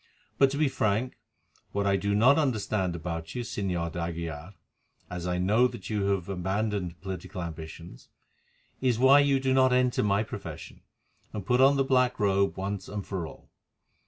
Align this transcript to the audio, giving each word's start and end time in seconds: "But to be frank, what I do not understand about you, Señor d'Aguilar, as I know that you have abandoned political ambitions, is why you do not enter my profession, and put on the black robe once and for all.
"But 0.39 0.49
to 0.49 0.57
be 0.57 0.67
frank, 0.67 1.19
what 1.73 1.85
I 1.85 1.95
do 1.95 2.15
not 2.15 2.39
understand 2.39 2.95
about 2.95 3.35
you, 3.35 3.43
Señor 3.43 3.91
d'Aguilar, 3.91 4.55
as 5.11 5.27
I 5.27 5.37
know 5.37 5.67
that 5.67 5.91
you 5.91 6.05
have 6.05 6.27
abandoned 6.27 6.99
political 7.01 7.43
ambitions, 7.43 8.09
is 8.81 8.97
why 8.97 9.19
you 9.19 9.39
do 9.39 9.53
not 9.53 9.71
enter 9.71 10.01
my 10.01 10.23
profession, 10.23 10.81
and 11.33 11.45
put 11.45 11.61
on 11.61 11.75
the 11.75 11.83
black 11.83 12.19
robe 12.19 12.57
once 12.57 12.89
and 12.89 13.05
for 13.05 13.27
all. 13.27 13.51